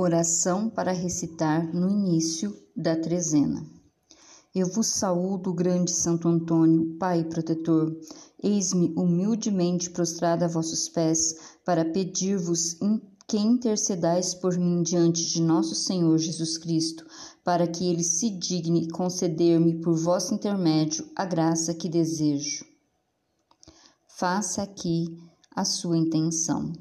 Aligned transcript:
Oração 0.00 0.70
para 0.70 0.92
recitar 0.92 1.74
no 1.74 1.90
início 1.90 2.56
da 2.76 2.94
trezena. 2.94 3.66
Eu 4.54 4.68
vos 4.68 4.86
saúdo, 4.86 5.52
grande 5.52 5.90
Santo 5.90 6.28
Antônio, 6.28 6.96
Pai 7.00 7.24
protetor. 7.24 7.92
Eis-me 8.40 8.94
humildemente 8.96 9.90
prostrada 9.90 10.44
a 10.44 10.48
vossos 10.48 10.88
pés, 10.88 11.56
para 11.64 11.84
pedir-vos 11.84 12.78
que 13.26 13.38
intercedais 13.38 14.34
por 14.34 14.56
mim 14.56 14.84
diante 14.84 15.26
de 15.26 15.42
nosso 15.42 15.74
Senhor 15.74 16.16
Jesus 16.16 16.56
Cristo, 16.56 17.04
para 17.42 17.66
que 17.66 17.84
ele 17.84 18.04
se 18.04 18.30
digne 18.30 18.88
conceder-me 18.90 19.80
por 19.80 19.96
vosso 19.96 20.32
intermédio 20.32 21.08
a 21.16 21.24
graça 21.24 21.74
que 21.74 21.88
desejo. 21.88 22.64
Faça 24.06 24.62
aqui 24.62 25.18
a 25.50 25.64
sua 25.64 25.98
intenção. 25.98 26.72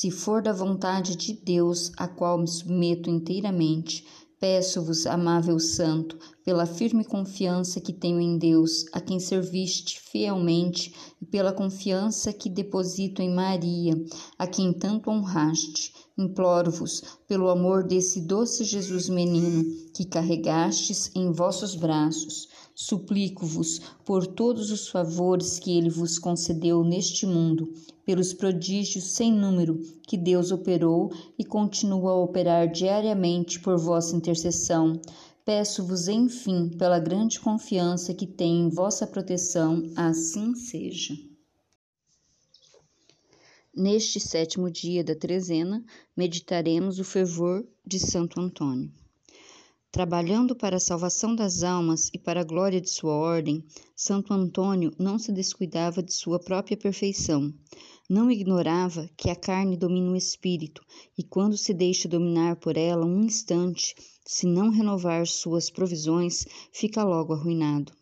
Se 0.00 0.12
for 0.12 0.40
da 0.40 0.52
vontade 0.52 1.16
de 1.16 1.32
Deus, 1.32 1.90
a 1.96 2.06
qual 2.06 2.38
me 2.38 2.46
submeto 2.46 3.10
inteiramente, 3.10 4.06
peço-vos, 4.38 5.08
amável 5.08 5.58
Santo, 5.58 6.16
pela 6.44 6.66
firme 6.66 7.04
confiança 7.04 7.80
que 7.80 7.92
tenho 7.92 8.20
em 8.20 8.38
Deus, 8.38 8.84
a 8.92 9.00
quem 9.00 9.18
serviste 9.18 9.98
fielmente, 9.98 10.94
e 11.20 11.26
pela 11.26 11.52
confiança 11.52 12.32
que 12.32 12.48
deposito 12.48 13.20
em 13.20 13.34
Maria, 13.34 14.00
a 14.38 14.46
quem 14.46 14.72
tanto 14.72 15.10
honraste, 15.10 15.92
imploro-vos, 16.16 17.02
pelo 17.26 17.48
amor 17.48 17.82
desse 17.82 18.20
doce 18.20 18.62
Jesus 18.62 19.08
menino, 19.08 19.64
que 19.92 20.04
carregastes 20.04 21.10
em 21.12 21.32
vossos 21.32 21.74
braços, 21.74 22.46
Suplico-vos 22.80 23.80
por 24.04 24.24
todos 24.24 24.70
os 24.70 24.86
favores 24.86 25.58
que 25.58 25.76
ele 25.76 25.90
vos 25.90 26.16
concedeu 26.16 26.84
neste 26.84 27.26
mundo, 27.26 27.72
pelos 28.08 28.32
prodígios 28.32 29.04
sem 29.12 29.30
número 29.30 29.82
que 30.02 30.16
Deus 30.16 30.50
operou 30.50 31.12
e 31.38 31.44
continua 31.44 32.12
a 32.12 32.16
operar 32.16 32.66
diariamente 32.66 33.60
por 33.60 33.76
vossa 33.76 34.16
intercessão. 34.16 34.98
Peço-vos, 35.44 36.08
enfim, 36.08 36.70
pela 36.70 36.98
grande 36.98 37.38
confiança 37.38 38.14
que 38.14 38.26
tenho 38.26 38.66
em 38.66 38.70
vossa 38.70 39.06
proteção, 39.06 39.82
assim 39.94 40.54
seja. 40.54 41.18
Neste 43.76 44.18
sétimo 44.18 44.70
dia 44.70 45.04
da 45.04 45.14
trezena, 45.14 45.84
meditaremos 46.16 46.98
o 46.98 47.04
fervor 47.04 47.62
de 47.86 47.98
Santo 47.98 48.40
Antônio. 48.40 48.90
Trabalhando 49.90 50.54
para 50.54 50.76
a 50.76 50.80
salvação 50.80 51.34
das 51.34 51.62
almas 51.62 52.10
e 52.12 52.18
para 52.18 52.42
a 52.42 52.44
glória 52.44 52.80
de 52.80 52.90
sua 52.90 53.14
ordem, 53.14 53.64
Santo 53.96 54.34
Antônio 54.34 54.92
não 54.98 55.18
se 55.18 55.32
descuidava 55.32 56.02
de 56.02 56.12
sua 56.12 56.38
própria 56.38 56.76
perfeição. 56.76 57.52
Não 58.08 58.30
ignorava 58.30 59.08
que 59.16 59.28
a 59.28 59.36
carne 59.36 59.76
domina 59.76 60.10
o 60.10 60.16
espírito 60.16 60.82
e, 61.16 61.22
quando 61.22 61.56
se 61.56 61.74
deixa 61.74 62.08
dominar 62.08 62.56
por 62.56 62.76
ela 62.76 63.04
um 63.04 63.22
instante, 63.22 63.94
se 64.26 64.46
não 64.46 64.70
renovar 64.70 65.26
suas 65.26 65.68
provisões, 65.68 66.46
fica 66.72 67.04
logo 67.04 67.34
arruinado. 67.34 67.92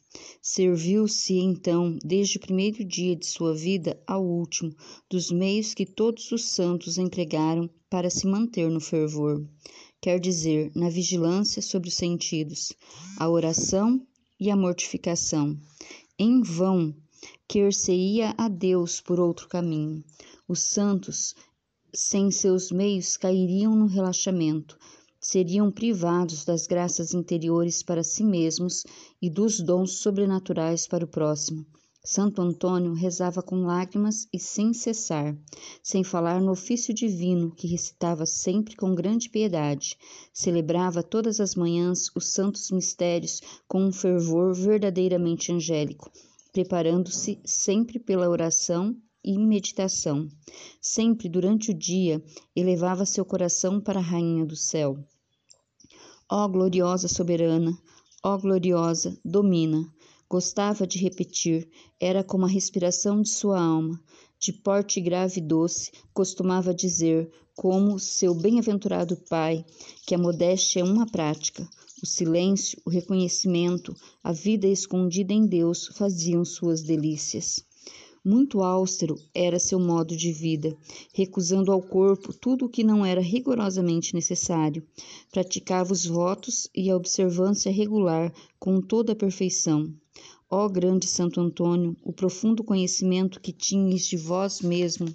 Serviu-se 0.40 1.34
então, 1.34 1.98
desde 2.04 2.38
o 2.38 2.40
primeiro 2.40 2.84
dia 2.84 3.16
de 3.16 3.26
sua 3.26 3.54
vida 3.54 4.00
ao 4.06 4.24
último, 4.24 4.74
dos 5.10 5.30
meios 5.30 5.74
que 5.74 5.84
todos 5.84 6.30
os 6.30 6.44
santos 6.44 6.98
empregaram 6.98 7.68
para 7.90 8.08
se 8.08 8.26
manter 8.26 8.70
no 8.70 8.80
fervor 8.80 9.44
quer 10.06 10.20
dizer, 10.20 10.70
na 10.72 10.88
vigilância 10.88 11.60
sobre 11.60 11.88
os 11.88 11.96
sentidos, 11.96 12.72
a 13.18 13.28
oração 13.28 14.00
e 14.38 14.50
a 14.50 14.56
mortificação. 14.56 15.58
Em 16.16 16.40
vão 16.42 16.94
quer-se-ia 17.48 18.34
a 18.36 18.48
Deus 18.48 19.00
por 19.00 19.20
outro 19.20 19.48
caminho. 19.48 20.04
Os 20.48 20.60
santos, 20.60 21.34
sem 21.92 22.30
seus 22.30 22.70
meios, 22.70 23.16
cairiam 23.16 23.74
no 23.74 23.86
relaxamento, 23.86 24.78
seriam 25.20 25.70
privados 25.70 26.44
das 26.44 26.66
graças 26.66 27.12
interiores 27.12 27.82
para 27.82 28.04
si 28.04 28.22
mesmos 28.22 28.84
e 29.20 29.28
dos 29.28 29.60
dons 29.60 29.98
sobrenaturais 29.98 30.86
para 30.86 31.04
o 31.04 31.08
próximo. 31.08 31.66
Santo 32.08 32.40
Antônio 32.40 32.92
rezava 32.92 33.42
com 33.42 33.66
lágrimas 33.66 34.28
e 34.32 34.38
sem 34.38 34.72
cessar, 34.72 35.36
sem 35.82 36.04
falar 36.04 36.40
no 36.40 36.52
ofício 36.52 36.94
divino 36.94 37.50
que 37.50 37.66
recitava 37.66 38.24
sempre 38.24 38.76
com 38.76 38.94
grande 38.94 39.28
piedade. 39.28 39.98
Celebrava 40.32 41.02
todas 41.02 41.40
as 41.40 41.56
manhãs 41.56 42.08
os 42.14 42.28
santos 42.28 42.70
mistérios 42.70 43.40
com 43.66 43.82
um 43.82 43.90
fervor 43.90 44.54
verdadeiramente 44.54 45.50
angélico, 45.50 46.08
preparando-se 46.56 47.38
sempre 47.44 47.98
pela 47.98 48.30
oração 48.30 48.96
e 49.22 49.36
meditação. 49.36 50.26
Sempre 50.80 51.28
durante 51.28 51.70
o 51.70 51.74
dia 51.74 52.24
elevava 52.56 53.04
seu 53.04 53.26
coração 53.26 53.78
para 53.78 53.98
a 53.98 54.02
Rainha 54.02 54.46
do 54.46 54.56
céu. 54.56 54.96
Ó 56.26 56.48
gloriosa 56.48 57.08
soberana, 57.08 57.76
ó 58.24 58.38
gloriosa, 58.38 59.14
domina. 59.22 59.86
Gostava 60.30 60.86
de 60.86 60.98
repetir, 60.98 61.68
era 62.00 62.24
como 62.24 62.46
a 62.46 62.48
respiração 62.48 63.20
de 63.20 63.28
sua 63.28 63.60
alma. 63.60 64.00
De 64.38 64.50
porte 64.50 64.98
grave 64.98 65.40
e 65.40 65.44
doce, 65.44 65.92
costumava 66.14 66.72
dizer, 66.72 67.30
como 67.54 67.98
seu 67.98 68.34
bem-aventurado 68.34 69.14
pai, 69.28 69.62
que 70.06 70.14
a 70.14 70.18
modéstia 70.18 70.80
é 70.80 70.84
uma 70.84 71.04
prática. 71.04 71.68
O 72.02 72.06
silêncio, 72.06 72.78
o 72.84 72.90
reconhecimento, 72.90 73.96
a 74.22 74.30
vida 74.30 74.66
escondida 74.66 75.32
em 75.32 75.46
Deus 75.46 75.86
faziam 75.94 76.44
suas 76.44 76.82
delícias. 76.82 77.64
Muito 78.22 78.60
austero 78.62 79.14
era 79.32 79.58
seu 79.58 79.80
modo 79.80 80.14
de 80.14 80.30
vida, 80.30 80.76
recusando 81.14 81.72
ao 81.72 81.80
corpo 81.80 82.34
tudo 82.34 82.66
o 82.66 82.68
que 82.68 82.84
não 82.84 83.06
era 83.06 83.20
rigorosamente 83.20 84.14
necessário. 84.14 84.86
Praticava 85.30 85.92
os 85.92 86.04
votos 86.04 86.68
e 86.74 86.90
a 86.90 86.96
observância 86.96 87.72
regular 87.72 88.30
com 88.58 88.80
toda 88.80 89.12
a 89.12 89.16
perfeição. 89.16 89.90
Ó 90.50 90.68
grande 90.68 91.06
Santo 91.06 91.40
Antônio, 91.40 91.96
o 92.02 92.12
profundo 92.12 92.62
conhecimento 92.62 93.40
que 93.40 93.52
tinhas 93.52 94.02
de 94.02 94.16
vós 94.16 94.60
mesmo 94.60 95.06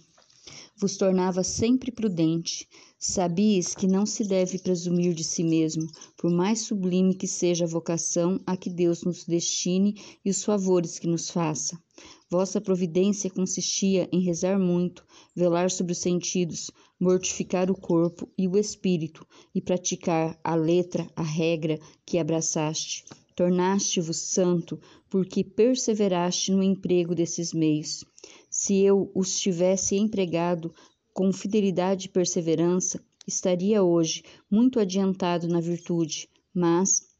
vos 0.75 0.97
tornava 0.97 1.43
sempre 1.43 1.91
prudente. 1.91 2.67
Sabias 3.03 3.73
que 3.73 3.87
não 3.87 4.05
se 4.05 4.23
deve 4.23 4.59
presumir 4.59 5.15
de 5.15 5.23
si 5.23 5.43
mesmo, 5.43 5.87
por 6.15 6.29
mais 6.29 6.59
sublime 6.59 7.15
que 7.15 7.25
seja 7.27 7.65
a 7.65 7.67
vocação 7.67 8.39
a 8.45 8.55
que 8.55 8.69
Deus 8.69 9.03
nos 9.03 9.25
destine 9.25 9.99
e 10.23 10.29
os 10.29 10.43
favores 10.43 10.99
que 10.99 11.07
nos 11.07 11.27
faça. 11.31 11.81
Vossa 12.29 12.61
providência 12.61 13.27
consistia 13.27 14.07
em 14.11 14.19
rezar 14.21 14.59
muito, 14.59 15.03
velar 15.35 15.71
sobre 15.71 15.93
os 15.93 15.97
sentidos, 15.97 16.69
mortificar 16.99 17.71
o 17.71 17.75
corpo 17.75 18.29
e 18.37 18.47
o 18.47 18.55
espírito 18.55 19.25
e 19.55 19.59
praticar 19.59 20.39
a 20.43 20.53
letra, 20.53 21.09
a 21.15 21.23
regra 21.23 21.79
que 22.05 22.19
abraçaste. 22.19 23.03
Tornaste-vos 23.35 24.17
santo, 24.17 24.79
porque 25.09 25.43
perseveraste 25.43 26.51
no 26.51 26.61
emprego 26.61 27.15
desses 27.15 27.51
meios. 27.51 28.05
Se 28.47 28.79
eu 28.79 29.11
os 29.15 29.39
tivesse 29.39 29.95
empregado 29.95 30.71
com 31.13 31.31
fidelidade 31.31 32.07
e 32.07 32.09
perseverança, 32.09 33.03
estaria 33.27 33.83
hoje 33.83 34.23
muito 34.49 34.79
adiantado 34.79 35.47
na 35.47 35.59
virtude, 35.59 36.29
mas 36.53 37.11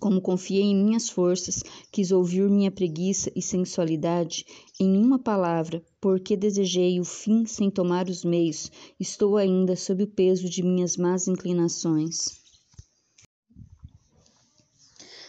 como 0.00 0.20
confiei 0.20 0.64
em 0.64 0.76
minhas 0.76 1.08
forças, 1.08 1.62
quis 1.90 2.12
ouvir 2.12 2.48
minha 2.48 2.70
preguiça 2.70 3.32
e 3.34 3.40
sensualidade, 3.40 4.44
em 4.78 4.96
uma 4.96 5.18
palavra, 5.18 5.82
porque 6.00 6.36
desejei 6.36 7.00
o 7.00 7.04
fim 7.04 7.46
sem 7.46 7.70
tomar 7.70 8.08
os 8.08 8.22
meios, 8.22 8.70
estou 9.00 9.36
ainda 9.36 9.74
sob 9.74 10.02
o 10.02 10.06
peso 10.06 10.48
de 10.48 10.62
minhas 10.62 10.96
más 10.96 11.26
inclinações. 11.26 12.38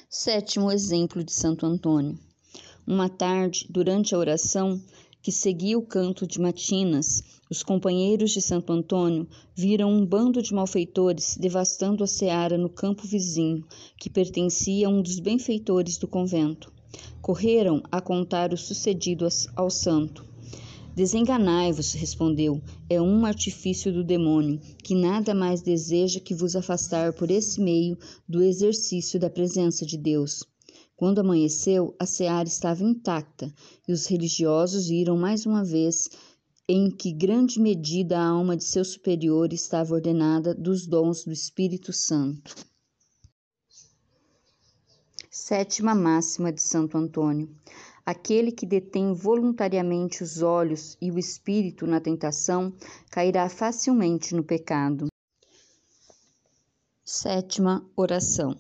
Sétimo 0.10 0.72
exemplo 0.72 1.24
de 1.24 1.32
Santo 1.32 1.66
Antônio. 1.66 2.20
Uma 2.86 3.08
tarde, 3.08 3.66
durante 3.70 4.14
a 4.14 4.18
oração, 4.18 4.80
que 5.22 5.32
seguia 5.32 5.78
o 5.78 5.86
canto 5.86 6.28
de 6.28 6.40
matinas, 6.40 7.24
os 7.50 7.64
companheiros 7.64 8.32
de 8.32 8.42
Santo 8.42 8.72
Antônio 8.72 9.28
viram 9.56 9.92
um 9.92 10.06
bando 10.06 10.42
de 10.42 10.54
malfeitores 10.54 11.36
devastando 11.36 12.04
a 12.04 12.08
seara 12.08 12.58
no 12.58 12.70
campo 12.70 13.08
vizinho, 13.08 13.66
que 13.98 14.10
pertencia 14.10 14.88
a 14.88 14.90
um 14.90 15.02
dos 15.02 15.20
benfeitores 15.20 15.98
do 15.98 16.08
convento. 16.08 16.72
Correram 17.22 17.82
a 17.92 18.00
contar 18.00 18.54
o 18.54 18.58
sucedido 18.58 19.28
ao 19.56 19.70
santo. 19.70 20.24
Desenganai-vos, 20.96 21.94
respondeu, 21.94 22.62
é 22.90 23.02
um 23.02 23.26
artifício 23.26 23.92
do 23.92 24.04
demônio, 24.04 24.60
que 24.84 24.94
nada 24.94 25.34
mais 25.34 25.62
deseja 25.62 26.20
que 26.20 26.36
vos 26.36 26.56
afastar 26.56 27.14
por 27.14 27.32
esse 27.32 27.62
meio 27.62 27.98
do 28.28 28.44
exercício 28.44 29.20
da 29.20 29.30
presença 29.30 29.86
de 29.86 29.98
Deus. 29.98 30.44
Quando 31.00 31.20
amanheceu, 31.20 31.96
a 31.98 32.06
seara 32.06 32.50
estava 32.50 32.84
intacta 32.84 33.54
e 33.88 33.94
os 33.94 34.06
religiosos 34.06 34.90
viram 34.90 35.16
mais 35.16 35.46
uma 35.46 35.64
vez 35.64 36.10
em 36.72 36.92
que 36.92 37.12
grande 37.12 37.60
medida 37.60 38.20
a 38.20 38.28
alma 38.28 38.56
de 38.56 38.64
seu 38.64 38.86
superior 38.86 39.52
estava 39.52 39.96
ordenada 39.96 40.54
dos 40.54 40.86
dons 40.86 41.26
do 41.26 41.32
Espírito 41.32 41.92
Santo. 41.92 42.56
Sétima 45.32 45.96
máxima 45.96 46.54
de 46.54 46.62
Santo 46.62 46.96
Antônio. 46.96 47.50
Aquele 48.06 48.52
que 48.52 48.68
detém 48.68 49.14
voluntariamente 49.14 50.22
os 50.22 50.44
olhos 50.44 50.96
e 51.02 51.10
o 51.10 51.18
espírito 51.18 51.88
na 51.88 52.00
tentação 52.00 52.72
cairá 53.10 53.50
facilmente 53.50 54.36
no 54.36 54.44
pecado. 54.44 55.08
Sétima 57.04 57.84
oração. 57.96 58.56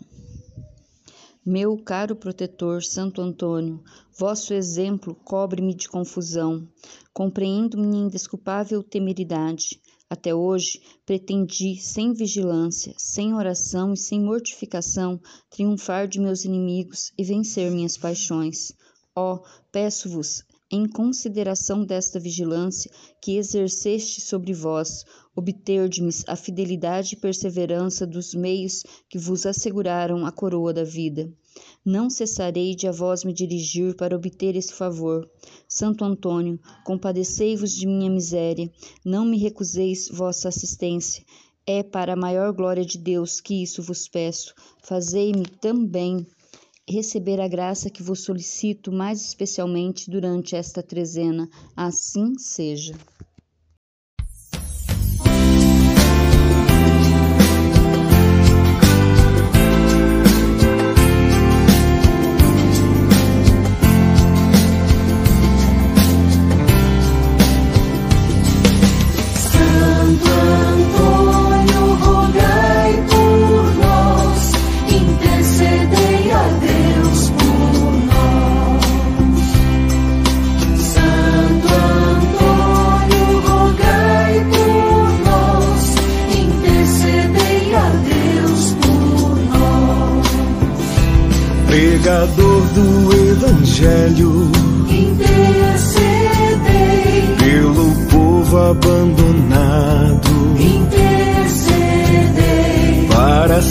Meu 1.51 1.75
caro 1.79 2.15
protetor 2.15 2.83
Santo 2.83 3.23
Antônio, 3.23 3.83
vosso 4.15 4.53
exemplo 4.53 5.15
cobre-me 5.15 5.73
de 5.73 5.89
confusão. 5.89 6.69
Compreendo 7.11 7.75
minha 7.75 8.03
indesculpável 8.05 8.83
temeridade. 8.83 9.81
Até 10.07 10.35
hoje, 10.35 10.79
pretendi, 11.07 11.75
sem 11.81 12.13
vigilância, 12.13 12.93
sem 12.99 13.33
oração 13.33 13.93
e 13.93 13.97
sem 13.97 14.21
mortificação, 14.21 15.19
triunfar 15.49 16.07
de 16.07 16.19
meus 16.19 16.45
inimigos 16.45 17.11
e 17.17 17.23
vencer 17.23 17.71
minhas 17.71 17.97
paixões. 17.97 18.71
Ó, 19.15 19.37
oh, 19.37 19.43
peço-vos, 19.71 20.43
em 20.71 20.87
consideração 20.87 21.83
desta 21.83 22.19
vigilância 22.19 22.91
que 23.19 23.37
exerceste 23.37 24.21
sobre 24.21 24.53
vós, 24.53 25.03
obterdes-me 25.35 26.11
a 26.27 26.35
fidelidade 26.35 27.15
e 27.15 27.19
perseverança 27.19 28.05
dos 28.05 28.35
meios 28.35 28.83
que 29.09 29.17
vos 29.17 29.47
asseguraram 29.47 30.27
a 30.27 30.31
coroa 30.31 30.71
da 30.71 30.83
vida. 30.83 31.33
Não 31.85 32.09
cessarei 32.09 32.75
de 32.75 32.87
a 32.87 32.91
vós 32.91 33.23
me 33.23 33.33
dirigir 33.33 33.95
para 33.95 34.15
obter 34.15 34.55
esse 34.55 34.73
favor. 34.73 35.29
Santo 35.67 36.03
Antônio, 36.03 36.59
compadecei-vos 36.83 37.71
de 37.73 37.87
minha 37.87 38.09
miséria, 38.09 38.69
não 39.03 39.25
me 39.25 39.37
recuseis 39.37 40.09
vossa 40.09 40.49
assistência. 40.49 41.23
É 41.65 41.81
para 41.81 42.13
a 42.13 42.17
maior 42.17 42.51
glória 42.51 42.83
de 42.83 42.97
Deus 42.97 43.39
que 43.39 43.63
isso 43.63 43.81
vos 43.81 44.07
peço. 44.07 44.53
Fazei-me 44.83 45.45
também 45.45 46.25
receber 46.87 47.39
a 47.39 47.47
graça 47.47 47.89
que 47.89 48.01
vos 48.01 48.21
solicito 48.21 48.91
mais 48.91 49.21
especialmente 49.21 50.09
durante 50.09 50.55
esta 50.55 50.81
trezena. 50.81 51.49
Assim 51.75 52.37
seja. 52.37 52.95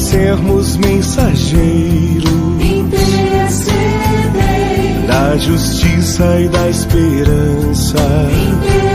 Sermos 0.08 0.76
mensageiros. 0.78 2.24
Intercedei. 2.60 3.68
Da 5.06 5.36
justiça 5.36 6.40
e 6.40 6.48
da 6.48 6.68
esperança. 6.70 7.98
intercedei 7.98 8.87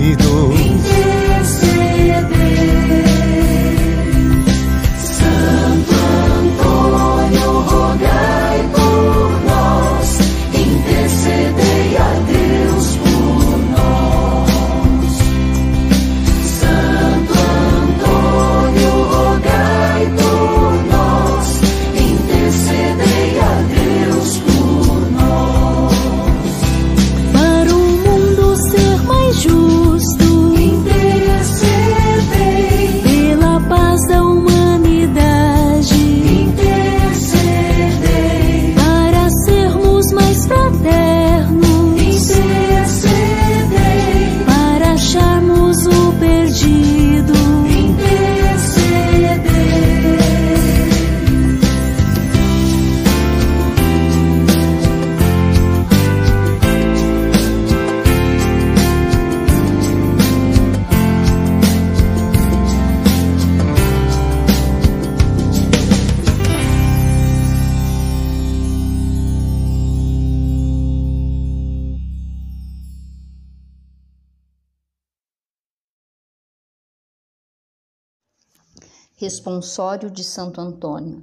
Responsório 79.22 80.10
de 80.10 80.24
Santo 80.24 80.60
Antônio. 80.60 81.22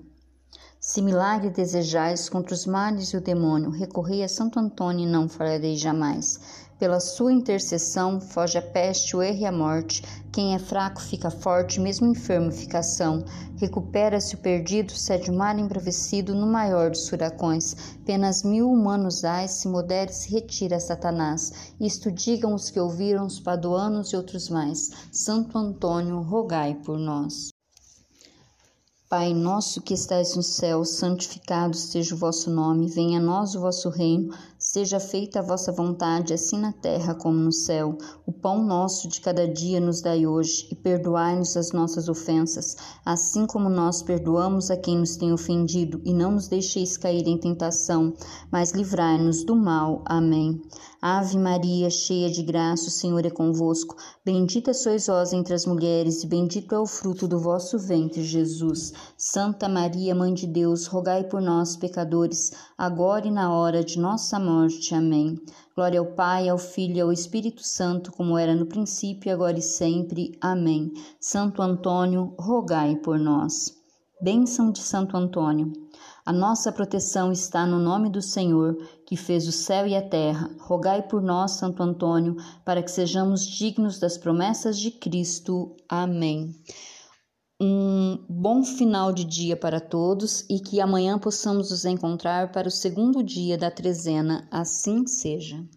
Se 0.80 1.02
milagre 1.02 1.50
desejais 1.50 2.30
contra 2.30 2.54
os 2.54 2.66
males 2.66 3.10
e 3.10 3.18
o 3.18 3.22
demônio, 3.22 3.70
recorrei 3.70 4.24
a 4.24 4.30
Santo 4.30 4.58
Antônio 4.58 5.06
e 5.06 5.12
não 5.12 5.28
falharei 5.28 5.76
jamais. 5.76 6.40
Pela 6.80 7.02
sua 7.02 7.34
intercessão, 7.34 8.22
foge 8.22 8.58
a 8.58 8.62
peste, 8.62 9.18
o 9.18 9.22
erro 9.22 9.40
e 9.40 9.46
a 9.46 9.52
morte. 9.52 10.02
Quem 10.32 10.56
é 10.56 10.60
fraco 10.60 11.02
fica 11.02 11.30
forte, 11.30 11.82
mesmo 11.82 12.08
enfermo 12.08 12.54
fica 12.54 12.82
são. 12.82 13.26
Recupera-se 13.58 14.36
o 14.36 14.38
perdido, 14.38 14.94
cede 14.94 15.30
o 15.30 15.34
mar 15.34 15.60
embravecido 15.60 16.34
no 16.34 16.48
maior 16.48 16.92
dos 16.92 17.10
furacões. 17.10 17.76
Penas 18.06 18.44
mil 18.44 18.72
humanos 18.72 19.26
ais, 19.26 19.52
se 19.52 19.68
modere, 19.68 20.14
se 20.14 20.32
retira 20.32 20.80
Satanás. 20.80 21.74
Isto 21.78 22.10
digam 22.10 22.54
os 22.54 22.70
que 22.70 22.80
ouviram 22.80 23.26
os 23.26 23.42
paduanos 23.42 24.14
e 24.14 24.16
outros 24.16 24.48
mais. 24.48 24.90
Santo 25.12 25.58
Antônio, 25.58 26.22
rogai 26.22 26.76
por 26.76 26.98
nós. 26.98 27.50
Pai 29.10 29.34
nosso 29.34 29.82
que 29.82 29.96
estais 29.96 30.36
no 30.36 30.44
céu, 30.44 30.86
santificado 30.86 31.76
seja 31.76 32.14
o 32.14 32.18
vosso 32.18 32.52
nome, 32.52 32.86
venha 32.86 33.18
a 33.18 33.22
nós 33.24 33.56
o 33.56 33.60
vosso 33.60 33.90
reino, 33.90 34.32
seja 34.72 35.00
feita 35.00 35.40
a 35.40 35.42
vossa 35.42 35.72
vontade, 35.72 36.32
assim 36.32 36.60
na 36.60 36.72
terra 36.72 37.16
como 37.16 37.36
no 37.40 37.52
céu. 37.52 37.98
O 38.24 38.32
pão 38.32 38.64
nosso 38.64 39.08
de 39.08 39.20
cada 39.20 39.48
dia 39.48 39.80
nos 39.80 40.00
dai 40.00 40.28
hoje, 40.28 40.68
e 40.72 40.76
perdoai-nos 40.76 41.58
as 41.58 41.72
nossas 41.72 42.08
ofensas, 42.08 42.78
assim 43.04 43.48
como 43.48 43.68
nós 43.68 44.04
perdoamos 44.04 44.70
a 44.70 44.78
quem 44.78 45.00
nos 45.00 45.18
tem 45.18 45.34
ofendido, 45.34 46.00
e 46.06 46.14
não 46.14 46.34
nos 46.34 46.48
deixeis 46.48 46.98
cair 46.98 47.28
em 47.28 47.40
tentação, 47.40 48.14
mas 48.52 48.72
livrai-nos 48.72 49.44
do 49.44 49.56
mal. 49.56 50.04
Amém. 50.06 50.62
Ave 51.02 51.38
Maria, 51.38 51.90
cheia 51.90 52.30
de 52.30 52.44
graça, 52.44 52.90
o 52.90 52.92
Senhor 52.92 53.26
é 53.26 53.30
convosco. 53.30 53.96
Bendita 54.24 54.74
sois 54.74 55.08
vós 55.08 55.32
entre 55.32 55.54
as 55.54 55.66
mulheres, 55.66 56.24
e 56.24 56.28
bendito 56.28 56.76
é 56.76 56.80
o 56.80 56.86
fruto 56.86 57.26
do 57.26 57.40
vosso 57.40 57.80
ventre, 57.80 58.22
Jesus. 58.22 58.92
Santa 59.18 59.70
Maria, 59.70 60.14
Mãe 60.14 60.34
de 60.34 60.46
Deus, 60.46 60.88
rogai 60.88 61.24
por 61.24 61.42
nós, 61.42 61.78
pecadores, 61.78 62.52
agora 62.78 63.26
e 63.26 63.32
na 63.32 63.52
hora 63.52 63.82
de 63.82 63.98
nossa 63.98 64.38
morte. 64.60 64.94
Amém. 64.94 65.40
Glória 65.74 66.00
ao 66.00 66.06
Pai, 66.06 66.50
ao 66.50 66.58
Filho 66.58 66.98
e 66.98 67.02
ao 67.02 67.14
Espírito 67.14 67.64
Santo, 67.64 68.12
como 68.12 68.38
era 68.38 68.54
no 68.54 68.66
princípio, 68.66 69.32
agora 69.32 69.58
e 69.58 69.62
sempre. 69.62 70.38
Amém. 70.42 70.92
Santo 71.20 71.62
Antônio, 71.62 72.34
rogai 72.38 72.98
por 72.98 73.18
nós. 73.18 73.74
Bênção 74.22 74.70
de 74.72 74.80
Santo 74.80 75.16
Antônio. 75.16 75.72
A 76.26 76.34
nossa 76.34 76.74
proteção 76.74 77.32
está 77.32 77.66
no 77.66 77.80
nome 77.80 78.10
do 78.10 78.22
Senhor, 78.22 78.78
que 79.06 79.16
fez 79.16 79.48
o 79.48 79.52
céu 79.52 79.88
e 79.88 79.96
a 79.96 80.02
terra. 80.02 80.52
Rogai 80.60 81.04
por 81.04 81.22
nós, 81.22 81.52
Santo 81.52 81.82
Antônio, 81.82 82.36
para 82.66 82.84
que 82.84 82.92
sejamos 82.92 83.46
dignos 83.46 83.98
das 83.98 84.18
promessas 84.18 84.78
de 84.78 84.92
Cristo. 84.92 85.74
Amém. 85.88 86.54
Um 87.62 88.24
bom 88.30 88.64
final 88.64 89.12
de 89.12 89.26
dia 89.26 89.58
para 89.58 89.82
todos 89.82 90.46
e 90.50 90.62
que 90.62 90.80
amanhã 90.80 91.20
possamos 91.20 91.72
nos 91.72 91.84
encontrar 91.84 92.54
para 92.54 92.70
o 92.70 92.72
segundo 92.72 93.22
dia 93.22 93.58
da 93.58 93.70
trezena. 93.70 94.48
Assim 94.50 95.06
seja. 95.06 95.62